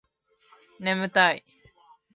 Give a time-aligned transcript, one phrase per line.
[0.79, 1.43] 眠たい